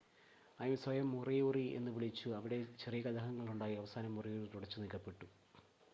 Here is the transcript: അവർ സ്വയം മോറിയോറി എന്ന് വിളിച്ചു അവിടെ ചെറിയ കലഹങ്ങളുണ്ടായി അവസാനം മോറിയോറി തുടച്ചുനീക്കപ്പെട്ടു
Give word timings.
അവർ 0.59 0.71
സ്വയം 0.75 1.11
മോറിയോറി 1.11 1.65
എന്ന് 1.75 1.91
വിളിച്ചു 1.91 2.29
അവിടെ 2.29 2.59
ചെറിയ 2.79 3.01
കലഹങ്ങളുണ്ടായി 3.01 3.75
അവസാനം 3.75 4.15
മോറിയോറി 4.15 4.49
തുടച്ചുനീക്കപ്പെട്ടു 4.55 5.27